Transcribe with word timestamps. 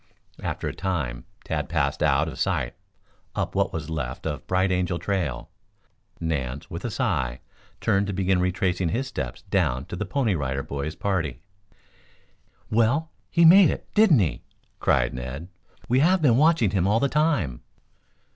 After 0.41 0.67
a 0.67 0.73
time 0.73 1.25
Tad 1.45 1.69
passed 1.69 2.01
out 2.01 2.27
of 2.27 2.39
sight 2.39 2.73
up 3.35 3.53
what 3.53 3.71
was 3.71 3.87
left 3.87 4.25
of 4.25 4.47
Bright 4.47 4.71
Angel 4.71 4.97
Trail. 4.97 5.51
Nance, 6.19 6.71
with 6.71 6.83
a 6.83 6.89
sigh, 6.89 7.39
turned 7.79 8.07
to 8.07 8.11
begin 8.13 8.39
retracing 8.41 8.89
his 8.89 9.05
steps 9.07 9.43
down 9.43 9.85
to 9.85 9.95
the 9.95 10.07
Pony 10.07 10.33
Rider 10.33 10.63
Boys' 10.63 10.95
party. 10.95 11.43
"Well, 12.71 13.11
he 13.29 13.45
made 13.45 13.69
it, 13.69 13.93
didn't 13.93 14.17
he?" 14.17 14.41
cried 14.79 15.13
Ned. 15.13 15.49
"We 15.87 15.99
have 15.99 16.19
been 16.19 16.35
watching 16.35 16.71
him 16.71 16.87
all 16.87 16.99
the 16.99 17.07
time." 17.07 17.61